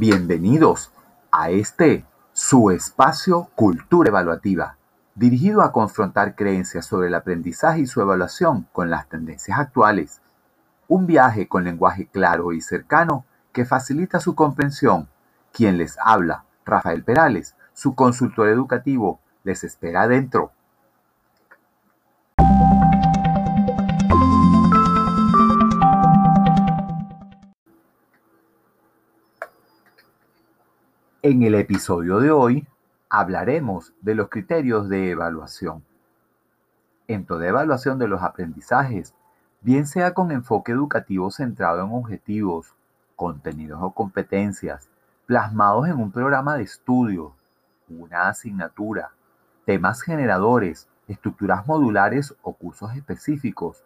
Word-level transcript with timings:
Bienvenidos 0.00 0.92
a 1.32 1.50
este 1.50 2.04
su 2.32 2.70
espacio 2.70 3.50
Cultura 3.56 4.10
Evaluativa, 4.10 4.76
dirigido 5.16 5.60
a 5.60 5.72
confrontar 5.72 6.36
creencias 6.36 6.86
sobre 6.86 7.08
el 7.08 7.16
aprendizaje 7.16 7.80
y 7.80 7.86
su 7.88 8.00
evaluación 8.00 8.68
con 8.70 8.90
las 8.90 9.08
tendencias 9.08 9.58
actuales. 9.58 10.20
Un 10.86 11.08
viaje 11.08 11.48
con 11.48 11.64
lenguaje 11.64 12.06
claro 12.06 12.52
y 12.52 12.60
cercano 12.60 13.24
que 13.52 13.64
facilita 13.64 14.20
su 14.20 14.36
comprensión. 14.36 15.08
Quien 15.52 15.78
les 15.78 15.96
habla, 16.00 16.44
Rafael 16.64 17.02
Perales, 17.02 17.56
su 17.74 17.96
consultor 17.96 18.50
educativo, 18.50 19.18
les 19.42 19.64
espera 19.64 20.02
adentro. 20.02 20.52
En 31.20 31.42
el 31.42 31.56
episodio 31.56 32.20
de 32.20 32.30
hoy 32.30 32.68
hablaremos 33.08 33.92
de 34.02 34.14
los 34.14 34.28
criterios 34.28 34.88
de 34.88 35.10
evaluación. 35.10 35.82
En 37.08 37.26
toda 37.26 37.48
evaluación 37.48 37.98
de 37.98 38.06
los 38.06 38.22
aprendizajes, 38.22 39.14
bien 39.60 39.88
sea 39.88 40.14
con 40.14 40.30
enfoque 40.30 40.70
educativo 40.70 41.32
centrado 41.32 41.84
en 41.84 41.92
objetivos, 41.92 42.72
contenidos 43.16 43.80
o 43.82 43.90
competencias, 43.90 44.88
plasmados 45.26 45.88
en 45.88 45.96
un 45.96 46.12
programa 46.12 46.56
de 46.56 46.62
estudio, 46.62 47.34
una 47.88 48.28
asignatura, 48.28 49.10
temas 49.64 50.02
generadores, 50.02 50.86
estructuras 51.08 51.66
modulares 51.66 52.32
o 52.42 52.52
cursos 52.52 52.94
específicos, 52.94 53.82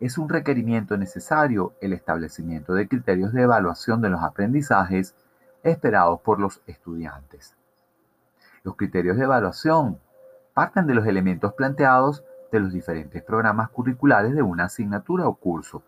es 0.00 0.18
un 0.18 0.28
requerimiento 0.28 0.98
necesario 0.98 1.72
el 1.80 1.94
establecimiento 1.94 2.74
de 2.74 2.88
criterios 2.88 3.32
de 3.32 3.40
evaluación 3.40 4.02
de 4.02 4.10
los 4.10 4.20
aprendizajes 4.20 5.14
esperados 5.62 6.20
por 6.20 6.40
los 6.40 6.60
estudiantes. 6.66 7.54
Los 8.62 8.76
criterios 8.76 9.16
de 9.16 9.24
evaluación 9.24 9.98
parten 10.54 10.86
de 10.86 10.94
los 10.94 11.06
elementos 11.06 11.54
planteados 11.54 12.24
de 12.50 12.60
los 12.60 12.72
diferentes 12.72 13.22
programas 13.22 13.70
curriculares 13.70 14.34
de 14.34 14.42
una 14.42 14.64
asignatura 14.64 15.26
o 15.26 15.34
curso, 15.34 15.82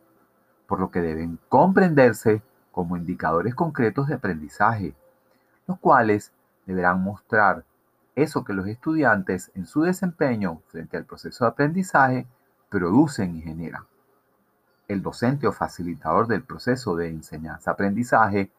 por 0.67 0.81
lo 0.81 0.91
que 0.91 1.01
deben 1.01 1.39
comprenderse 1.49 2.43
como 2.73 2.97
indicadores 2.97 3.55
concretos 3.55 4.09
de 4.09 4.15
aprendizaje, 4.15 4.95
los 5.67 5.79
cuales 5.79 6.33
deberán 6.67 7.03
mostrar 7.03 7.65
eso 8.17 8.45
que 8.45 8.53
los 8.53 8.67
estudiantes 8.67 9.51
en 9.55 9.67
su 9.67 9.83
desempeño 9.83 10.63
frente 10.69 10.97
al 10.97 11.05
proceso 11.05 11.45
de 11.45 11.51
aprendizaje 11.51 12.27
producen 12.69 13.37
y 13.37 13.43
generan. 13.43 13.85
El 14.89 15.03
docente 15.03 15.47
o 15.47 15.53
facilitador 15.53 16.27
del 16.27 16.43
proceso 16.43 16.97
de 16.97 17.09
enseñanza-aprendizaje 17.09 18.51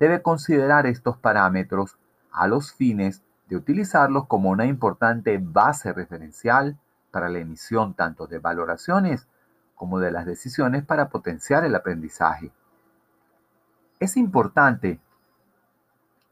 debe 0.00 0.22
considerar 0.22 0.86
estos 0.86 1.18
parámetros 1.18 1.98
a 2.32 2.48
los 2.48 2.72
fines 2.72 3.22
de 3.48 3.56
utilizarlos 3.56 4.26
como 4.26 4.48
una 4.48 4.64
importante 4.64 5.38
base 5.40 5.92
referencial 5.92 6.78
para 7.10 7.28
la 7.28 7.38
emisión 7.38 7.94
tanto 7.94 8.26
de 8.26 8.38
valoraciones 8.38 9.28
como 9.74 10.00
de 10.00 10.10
las 10.10 10.24
decisiones 10.24 10.84
para 10.84 11.10
potenciar 11.10 11.64
el 11.64 11.74
aprendizaje. 11.74 12.50
Es 13.98 14.16
importante 14.16 14.98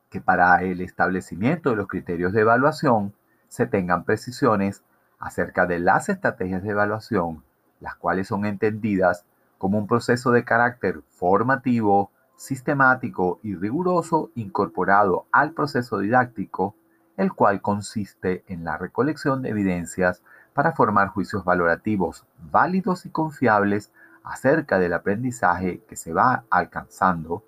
que 0.09 0.23
para 0.23 0.63
el 0.63 0.81
establecimiento 0.81 1.71
de 1.71 1.77
los 1.77 1.89
criterios 1.89 2.33
de 2.33 2.41
evaluación 2.41 3.13
se 3.49 3.67
tengan 3.67 4.05
precisiones 4.05 4.83
acerca 5.19 5.67
de 5.67 5.79
las 5.79 6.09
estrategias 6.09 6.63
de 6.63 6.71
evaluación, 6.71 7.45
las 7.81 7.97
cuales 7.97 8.29
son 8.29 8.47
entendidas 8.47 9.27
como 9.59 9.77
un 9.77 9.87
proceso 9.87 10.31
de 10.31 10.45
carácter 10.45 11.03
formativo, 11.11 12.11
sistemático 12.39 13.41
y 13.43 13.57
riguroso 13.57 14.31
incorporado 14.37 15.27
al 15.33 15.53
proceso 15.53 15.99
didáctico, 15.99 16.75
el 17.17 17.33
cual 17.33 17.61
consiste 17.61 18.45
en 18.47 18.65
la 18.65 18.79
recolección 18.79 19.43
de 19.43 19.51
evidencias 19.51 20.23
para 20.55 20.73
formar 20.73 21.09
juicios 21.09 21.45
valorativos 21.45 22.25
válidos 22.51 23.05
y 23.05 23.11
confiables 23.11 23.93
acerca 24.23 24.79
del 24.79 24.93
aprendizaje 24.93 25.83
que 25.89 25.97
se 25.97 26.13
va 26.13 26.45
alcanzando 26.49 27.43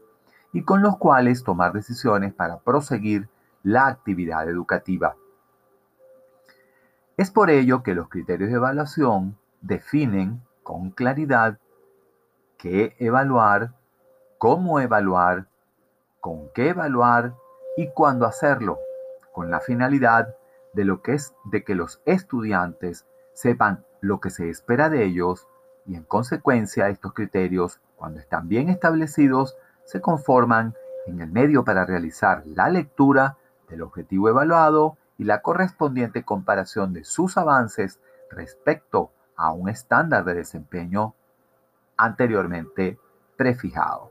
y 0.53 0.65
con 0.65 0.83
los 0.83 0.97
cuales 0.97 1.45
tomar 1.45 1.73
decisiones 1.73 2.35
para 2.35 2.59
proseguir 2.59 3.29
la 3.63 3.87
actividad 3.87 4.49
educativa. 4.49 5.15
Es 7.17 7.31
por 7.31 7.51
ello 7.51 7.83
que 7.85 7.95
los 7.95 8.09
criterios 8.09 8.51
de 8.51 8.57
evaluación 8.57 9.37
definen 9.61 10.43
con 10.65 10.91
claridad 10.91 11.59
qué 12.57 12.97
evaluar 12.99 13.73
cómo 14.41 14.81
evaluar, 14.81 15.49
con 16.19 16.49
qué 16.55 16.71
evaluar 16.71 17.35
y 17.77 17.91
cuándo 17.91 18.25
hacerlo, 18.25 18.79
con 19.33 19.51
la 19.51 19.61
finalidad 19.61 20.35
de 20.73 20.87
lo 20.87 21.03
que 21.03 21.13
es 21.13 21.35
de 21.45 21.63
que 21.63 21.75
los 21.75 22.01
estudiantes 22.07 23.05
sepan 23.35 23.85
lo 24.01 24.19
que 24.19 24.31
se 24.31 24.49
espera 24.49 24.89
de 24.89 25.05
ellos 25.05 25.47
y 25.85 25.95
en 25.95 26.05
consecuencia 26.05 26.89
estos 26.89 27.13
criterios, 27.13 27.81
cuando 27.97 28.19
están 28.19 28.49
bien 28.49 28.71
establecidos, 28.71 29.59
se 29.85 30.01
conforman 30.01 30.75
en 31.05 31.21
el 31.21 31.31
medio 31.31 31.63
para 31.63 31.85
realizar 31.85 32.43
la 32.47 32.71
lectura 32.71 33.37
del 33.69 33.83
objetivo 33.83 34.31
evaluado 34.31 34.97
y 35.19 35.25
la 35.25 35.43
correspondiente 35.43 36.23
comparación 36.23 36.95
de 36.95 37.05
sus 37.05 37.37
avances 37.37 38.01
respecto 38.31 39.11
a 39.37 39.53
un 39.53 39.69
estándar 39.69 40.25
de 40.25 40.33
desempeño 40.33 41.15
anteriormente 41.99 42.99
prefijado. 43.37 44.10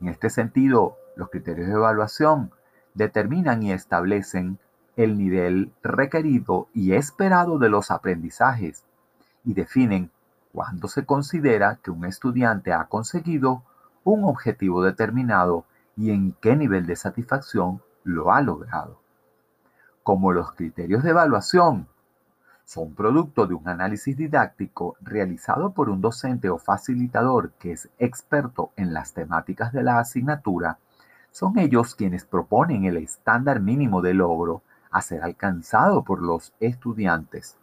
En 0.00 0.08
este 0.08 0.30
sentido, 0.30 0.96
los 1.16 1.30
criterios 1.30 1.68
de 1.68 1.74
evaluación 1.74 2.52
determinan 2.94 3.62
y 3.62 3.72
establecen 3.72 4.58
el 4.96 5.16
nivel 5.16 5.72
requerido 5.82 6.68
y 6.74 6.92
esperado 6.92 7.58
de 7.58 7.68
los 7.68 7.90
aprendizajes 7.90 8.84
y 9.44 9.54
definen 9.54 10.10
cuándo 10.52 10.88
se 10.88 11.04
considera 11.04 11.78
que 11.82 11.90
un 11.90 12.04
estudiante 12.04 12.72
ha 12.72 12.84
conseguido 12.86 13.62
un 14.04 14.24
objetivo 14.24 14.82
determinado 14.82 15.64
y 15.96 16.10
en 16.10 16.32
qué 16.40 16.56
nivel 16.56 16.86
de 16.86 16.96
satisfacción 16.96 17.82
lo 18.04 18.32
ha 18.32 18.40
logrado. 18.40 19.00
Como 20.02 20.32
los 20.32 20.52
criterios 20.52 21.02
de 21.02 21.10
evaluación 21.10 21.88
son 22.68 22.94
producto 22.94 23.46
de 23.46 23.54
un 23.54 23.66
análisis 23.66 24.14
didáctico 24.14 24.98
realizado 25.00 25.72
por 25.72 25.88
un 25.88 26.02
docente 26.02 26.50
o 26.50 26.58
facilitador 26.58 27.52
que 27.52 27.72
es 27.72 27.88
experto 27.98 28.72
en 28.76 28.92
las 28.92 29.14
temáticas 29.14 29.72
de 29.72 29.82
la 29.82 29.98
asignatura, 29.98 30.76
son 31.30 31.58
ellos 31.58 31.94
quienes 31.94 32.26
proponen 32.26 32.84
el 32.84 32.98
estándar 32.98 33.60
mínimo 33.60 34.02
de 34.02 34.12
logro 34.12 34.60
a 34.90 35.00
ser 35.00 35.22
alcanzado 35.22 36.04
por 36.04 36.20
los 36.20 36.52
estudiantes. 36.60 37.56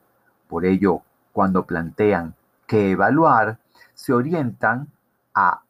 Por 0.47 0.65
ello, 0.65 1.03
cuando 1.33 1.67
plantean 1.67 2.33
que 2.65 2.89
evaluar, 2.89 3.59
se 3.93 4.11
orientan 4.11 4.87
a 5.35 5.61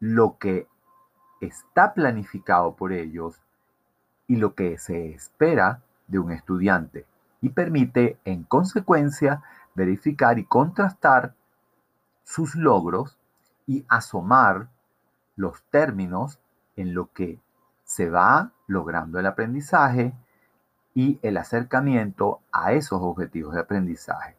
lo 0.00 0.38
que 0.38 0.66
está 1.40 1.94
planificado 1.94 2.74
por 2.74 2.92
ellos 2.92 3.40
y 4.26 4.34
lo 4.34 4.56
que 4.56 4.76
se 4.78 5.12
espera 5.12 5.82
de 6.08 6.18
un 6.18 6.32
estudiante 6.32 7.06
y 7.44 7.50
permite, 7.50 8.18
en 8.24 8.42
consecuencia, 8.44 9.42
verificar 9.74 10.38
y 10.38 10.46
contrastar 10.46 11.34
sus 12.22 12.54
logros 12.54 13.18
y 13.66 13.84
asomar 13.86 14.68
los 15.36 15.62
términos 15.64 16.40
en 16.74 16.94
lo 16.94 17.12
que 17.12 17.38
se 17.84 18.08
va 18.08 18.52
logrando 18.66 19.18
el 19.18 19.26
aprendizaje 19.26 20.14
y 20.94 21.18
el 21.20 21.36
acercamiento 21.36 22.40
a 22.50 22.72
esos 22.72 23.02
objetivos 23.02 23.52
de 23.52 23.60
aprendizaje. 23.60 24.38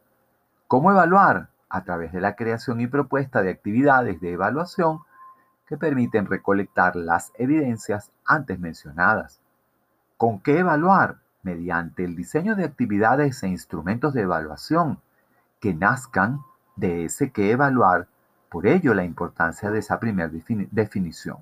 ¿Cómo 0.66 0.90
evaluar? 0.90 1.50
A 1.68 1.84
través 1.84 2.10
de 2.10 2.20
la 2.20 2.34
creación 2.34 2.80
y 2.80 2.88
propuesta 2.88 3.40
de 3.40 3.50
actividades 3.50 4.20
de 4.20 4.32
evaluación 4.32 5.02
que 5.68 5.76
permiten 5.76 6.26
recolectar 6.26 6.96
las 6.96 7.30
evidencias 7.36 8.10
antes 8.24 8.58
mencionadas. 8.58 9.40
¿Con 10.16 10.40
qué 10.40 10.58
evaluar? 10.58 11.18
Mediante 11.46 12.04
el 12.04 12.16
diseño 12.16 12.56
de 12.56 12.64
actividades 12.64 13.40
e 13.44 13.46
instrumentos 13.46 14.12
de 14.12 14.22
evaluación 14.22 14.98
que 15.60 15.74
nazcan 15.74 16.40
de 16.74 17.04
ese 17.04 17.30
que 17.30 17.52
evaluar, 17.52 18.08
por 18.50 18.66
ello 18.66 18.94
la 18.94 19.04
importancia 19.04 19.70
de 19.70 19.78
esa 19.78 20.00
primera 20.00 20.28
definición. 20.72 21.38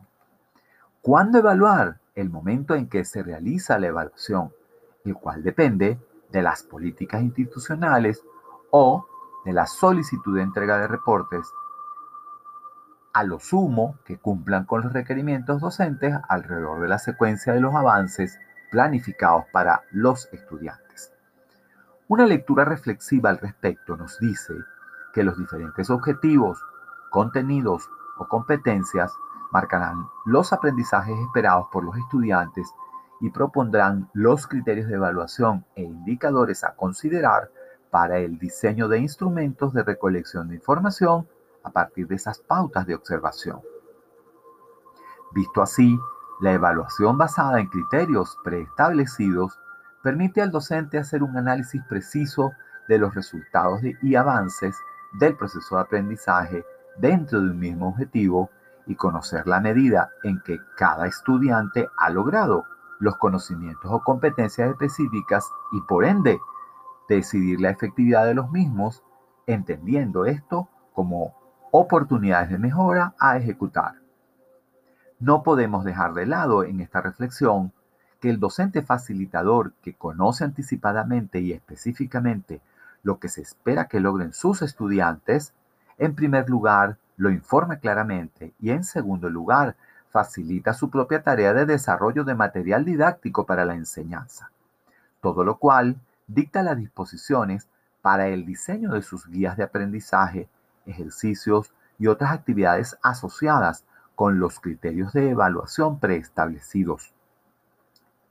¿Cuándo 1.01 1.39
evaluar? 1.39 2.01
El 2.15 2.29
momento 2.29 2.75
en 2.75 2.87
que 2.89 3.07
se 3.07 3.23
realiza 3.23 3.79
la 3.79 3.87
evaluación, 3.87 4.53
el 5.07 5.15
cual 5.15 5.43
depende 5.43 5.99
de 6.31 6.43
las 6.43 6.63
políticas 6.63 7.23
institucionales 7.23 8.23
o 8.71 9.07
de 9.47 9.55
la 9.55 9.67
solicitud 9.67 10.37
de 10.37 10.43
entrega 10.43 10.79
de 10.79 10.87
reportes, 10.87 11.51
a 13.15 13.25
lo 13.25 13.41
sumo 13.41 13.97
que 14.05 14.19
cumplan 14.19 14.67
con 14.67 14.83
los 14.83 14.93
requerimientos 14.93 15.63
docentes 15.63 16.15
alrededor 16.29 16.83
de 16.83 16.89
la 16.89 16.99
secuencia 16.99 17.55
de 17.55 17.61
los 17.61 17.75
avances 17.75 18.39
planificados 18.75 19.45
para 19.53 19.85
los 19.93 20.29
estudiantes. 20.33 21.13
Una 22.09 22.27
lectura 22.27 22.65
reflexiva 22.65 23.31
al 23.31 23.39
respecto 23.39 23.97
nos 23.97 24.19
dice 24.19 24.53
que 25.13 25.23
los 25.23 25.39
diferentes 25.39 25.91
objetivos, 25.91 26.61
contenidos 27.09 27.89
o 28.19 28.27
competencias 28.27 29.13
marcarán 29.53 30.09
los 30.25 30.53
aprendizajes 30.53 31.17
esperados 31.21 31.69
por 31.71 31.85
los 31.85 31.97
estudiantes 31.97 32.69
y 33.21 33.31
propondrán 33.31 34.11
los 34.13 34.49
criterios 34.49 34.89
de 34.89 34.97
evaluación 34.97 35.65
e 35.77 35.83
indicadores 35.83 36.65
a 36.65 36.75
considerar 36.75 37.53
para 37.93 38.19
el 38.19 38.41
diseño 38.41 38.89
de 38.89 38.99
instrumentos 38.99 39.73
de 39.73 39.85
recolección 39.85 40.49
de 40.49 40.57
información 40.57 41.29
a 41.63 41.71
partir 41.71 42.09
de 42.09 42.17
esas 42.17 42.41
pautas 42.41 42.89
de 42.89 42.97
observación. 42.97 43.61
Visto 45.31 45.63
así, 45.63 45.97
la 46.45 46.53
evaluación 46.53 47.17
basada 47.17 47.59
en 47.59 47.69
criterios 47.69 48.37
preestablecidos 48.45 49.59
permite 50.03 50.43
al 50.43 50.51
docente 50.51 50.99
hacer 50.99 51.23
un 51.23 51.39
análisis 51.39 51.83
preciso 51.89 52.53
de 52.87 52.99
los 52.99 53.15
resultados 53.15 53.81
y 54.03 54.15
avances 54.15 54.77
del 55.15 55.37
proceso 55.37 55.77
de 55.77 55.81
aprendizaje 55.81 56.63
dentro 56.99 57.41
de 57.41 57.49
un 57.49 57.59
mismo 57.59 57.89
objetivo 57.89 58.51
y 58.87 58.95
conocer 58.95 59.47
la 59.47 59.59
medida 59.59 60.11
en 60.23 60.39
que 60.43 60.59
cada 60.77 61.07
estudiante 61.07 61.89
ha 61.97 62.11
logrado 62.11 62.67
los 62.99 63.17
conocimientos 63.17 63.91
o 63.91 64.01
competencias 64.01 64.69
específicas 64.69 65.51
y 65.73 65.81
por 65.81 66.05
ende 66.05 66.39
decidir 67.09 67.59
la 67.59 67.71
efectividad 67.71 68.27
de 68.27 68.35
los 68.35 68.51
mismos, 68.51 69.03
entendiendo 69.47 70.27
esto 70.27 70.69
como 70.93 71.35
oportunidades 71.73 72.51
de 72.51 72.59
mejora 72.59 73.15
a 73.19 73.39
ejecutar. 73.39 74.04
No 75.25 75.43
podemos 75.43 75.85
dejar 75.85 76.13
de 76.13 76.27
lado 76.27 76.65
en 76.65 76.81
esta 76.81 77.01
reflexión 77.01 77.73
que 78.21 78.29
el 78.29 78.39
docente 78.39 78.83
facilitador 78.83 79.73
que 79.81 79.95
conoce 79.95 80.45
anticipadamente 80.45 81.41
y 81.41 81.53
específicamente 81.53 82.61
lo 83.03 83.19
que 83.19 83.31
se 83.31 83.41
espera 83.41 83.89
que 83.89 84.01
logren 84.01 84.35
sus 84.35 84.61
estudiantes, 84.61 85.55
en 85.97 86.15
primer 86.15 86.51
lugar, 86.51 86.99
lo 87.17 87.31
informa 87.31 87.77
claramente 87.77 88.53
y 88.61 88.69
en 88.69 88.85
segundo 88.85 89.31
lugar, 89.31 89.77
facilita 90.11 90.75
su 90.75 90.91
propia 90.91 91.23
tarea 91.23 91.55
de 91.55 91.65
desarrollo 91.65 92.25
de 92.25 92.35
material 92.35 92.85
didáctico 92.85 93.47
para 93.47 93.65
la 93.65 93.77
enseñanza, 93.77 94.51
todo 95.23 95.43
lo 95.43 95.57
cual 95.57 95.97
dicta 96.27 96.63
las 96.63 96.77
disposiciones 96.77 97.67
para 98.03 98.29
el 98.29 98.45
diseño 98.45 98.93
de 98.93 99.01
sus 99.01 99.27
guías 99.27 99.57
de 99.57 99.63
aprendizaje, 99.63 100.51
ejercicios 100.85 101.73
y 101.99 102.09
otras 102.09 102.31
actividades 102.31 102.99
asociadas 103.03 103.87
con 104.15 104.39
los 104.39 104.61
criterios 104.61 105.13
de 105.13 105.31
evaluación 105.31 105.99
preestablecidos. 105.99 107.13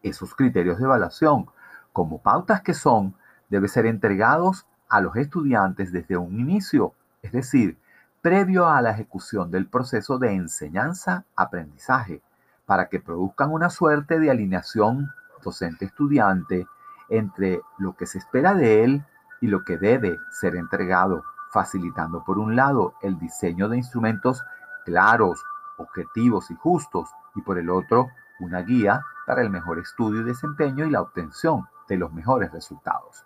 Esos 0.02 0.36
criterios 0.36 0.78
de 0.78 0.86
evaluación, 0.86 1.48
como 1.92 2.22
pautas 2.22 2.62
que 2.62 2.74
son, 2.74 3.16
deben 3.50 3.70
ser 3.70 3.86
entregados 3.86 4.66
a 4.90 5.02
los 5.02 5.16
estudiantes 5.16 5.92
desde 5.92 6.18
un 6.18 6.40
inicio, 6.40 6.94
es 7.22 7.32
decir, 7.32 7.78
previo 8.22 8.68
a 8.68 8.82
la 8.82 8.92
ejecución 8.92 9.52
del 9.52 9.68
proceso 9.68 10.18
de 10.18 10.34
enseñanza-aprendizaje, 10.34 12.22
para 12.66 12.88
que 12.88 13.00
produzcan 13.00 13.52
una 13.52 13.70
suerte 13.70 14.20
de 14.20 14.32
alineación 14.32 15.12
docente-estudiante 15.44 16.66
entre 17.10 17.62
lo 17.78 17.96
que 17.96 18.06
se 18.06 18.20
espera 18.20 18.54
de 18.54 18.84
él 18.84 19.06
y 19.42 19.48
lo 19.48 19.64
que 19.64 19.78
debe 19.78 20.18
ser 20.32 20.56
entregado, 20.56 21.24
facilitando 21.52 22.24
por 22.24 22.40
un 22.40 22.56
lado 22.56 22.94
el 23.02 23.20
diseño 23.20 23.68
de 23.68 23.78
instrumentos 23.78 24.44
claros, 24.86 25.44
objetivos 25.78 26.52
y 26.52 26.56
justos, 26.56 27.10
y 27.36 27.42
por 27.42 27.58
el 27.58 27.70
otro 27.70 28.10
una 28.40 28.62
guía 28.62 29.04
para 29.26 29.42
el 29.42 29.50
mejor 29.50 29.80
estudio 29.80 30.22
y 30.22 30.26
desempeño 30.26 30.86
y 30.86 30.90
la 30.90 31.02
obtención 31.02 31.68
de 31.88 31.98
los 31.98 32.12
mejores 32.14 32.52
resultados. 32.52 33.26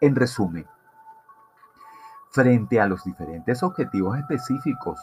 En 0.00 0.14
resumen, 0.16 0.66
frente 2.30 2.80
a 2.80 2.86
los 2.86 3.04
diferentes 3.04 3.62
objetivos 3.62 4.18
específicos 4.18 5.00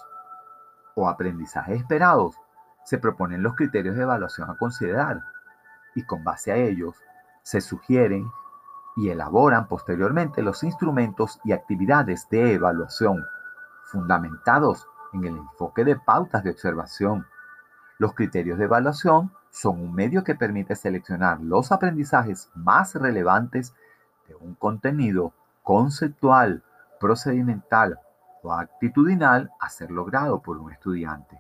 o 0.96 1.10
aprendizajes 1.10 1.80
esperados, 1.80 2.36
se 2.84 2.98
proponen 2.98 3.42
los 3.42 3.56
criterios 3.56 3.96
de 3.96 4.04
evaluación 4.04 4.50
a 4.50 4.58
considerar 4.58 5.22
y 5.96 6.04
con 6.04 6.24
base 6.24 6.52
a 6.52 6.56
ellos 6.58 6.96
se 7.42 7.62
sugieren 7.62 8.30
y 8.96 9.10
elaboran 9.10 9.68
posteriormente 9.68 10.44
los 10.44 10.64
instrumentos 10.64 11.40
y 11.44 11.54
actividades 11.54 12.28
de 12.30 12.54
evaluación 12.54 13.26
fundamentados 13.84 14.88
en 15.14 15.26
el 15.26 15.38
enfoque 15.38 15.84
de 15.84 15.96
pautas 15.96 16.44
de 16.44 16.52
observación. 16.52 17.26
Los 17.98 18.14
criterios 18.14 18.58
de 18.58 18.66
evaluación 18.66 19.32
son 19.52 19.80
un 19.80 19.94
medio 19.94 20.24
que 20.24 20.36
permite 20.36 20.76
seleccionar 20.76 21.40
los 21.42 21.72
aprendizajes 21.72 22.50
más 22.56 22.96
relevantes 22.96 23.74
de 24.28 24.36
un 24.36 24.56
contenido 24.56 25.34
conceptual, 25.62 26.64
procedimental 27.00 28.00
o 28.42 28.52
actitudinal 28.52 29.52
a 29.60 29.70
ser 29.70 29.92
logrado 29.92 30.42
por 30.42 30.58
un 30.58 30.72
estudiante. 30.72 31.40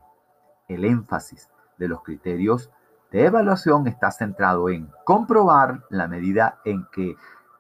El 0.67 0.85
énfasis 0.85 1.49
de 1.77 1.87
los 1.87 2.01
criterios 2.03 2.69
de 3.11 3.25
evaluación 3.25 3.87
está 3.87 4.11
centrado 4.11 4.69
en 4.69 4.89
comprobar 5.05 5.83
la 5.89 6.07
medida 6.07 6.59
en 6.65 6.87
que 6.91 7.15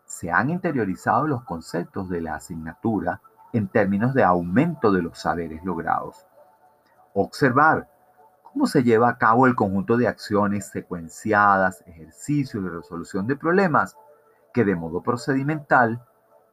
se 0.05 0.31
han 0.31 0.49
interiorizado 0.49 1.27
los 1.27 1.43
conceptos 1.43 2.09
de 2.09 2.21
la 2.21 2.35
asignatura 2.35 3.21
en 3.53 3.67
términos 3.67 4.13
de 4.13 4.23
aumento 4.23 4.91
de 4.91 5.01
los 5.01 5.19
saberes 5.19 5.63
logrados. 5.63 6.25
Observar 7.13 7.87
cómo 8.41 8.67
se 8.67 8.83
lleva 8.83 9.09
a 9.09 9.17
cabo 9.17 9.47
el 9.47 9.55
conjunto 9.55 9.95
de 9.95 10.07
acciones 10.07 10.67
secuenciadas, 10.67 11.83
ejercicios 11.87 12.63
de 12.63 12.69
resolución 12.69 13.27
de 13.27 13.35
problemas 13.35 13.95
que 14.53 14.65
de 14.65 14.75
modo 14.75 15.01
procedimental 15.01 16.03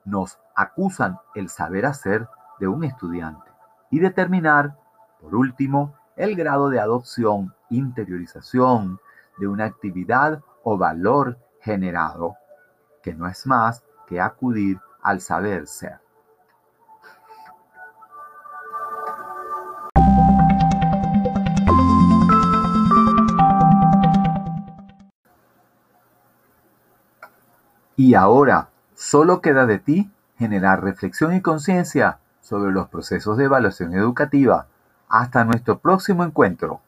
nos 0.05 0.38
acusan 0.55 1.19
el 1.35 1.49
saber 1.49 1.87
hacer 1.87 2.29
de 2.58 2.69
un 2.69 2.85
estudiante 2.85 3.50
y 3.91 3.99
determinar, 3.99 4.76
por 5.20 5.35
último, 5.35 5.94
el 6.17 6.37
grado 6.37 6.69
de 6.69 6.81
adopción, 6.81 7.55
interiorización 7.70 9.00
de 9.38 9.49
una 9.49 9.64
actividad 9.64 10.43
o 10.62 10.76
valor 10.76 11.38
generado, 11.61 12.37
que 13.02 13.14
no 13.14 13.26
es 13.26 13.47
más 13.47 13.85
que 14.06 14.20
acudir 14.20 14.79
al 15.02 15.20
saber 15.20 15.67
ser. 15.67 15.99
Y 28.02 28.14
ahora, 28.14 28.70
solo 28.94 29.43
queda 29.43 29.67
de 29.67 29.79
ti 29.79 30.11
generar 30.38 30.82
reflexión 30.82 31.35
y 31.35 31.43
conciencia 31.43 32.17
sobre 32.41 32.73
los 32.73 32.88
procesos 32.88 33.37
de 33.37 33.45
evaluación 33.45 33.92
educativa. 33.92 34.69
Hasta 35.11 35.45
nuestro 35.45 35.80
próximo 35.80 36.25
encuentro. 36.25 36.80